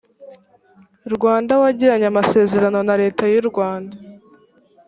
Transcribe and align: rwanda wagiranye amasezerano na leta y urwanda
rwanda 1.15 1.51
wagiranye 1.61 2.07
amasezerano 2.09 2.79
na 2.87 2.95
leta 3.01 3.23
y 3.33 3.35
urwanda 3.41 3.95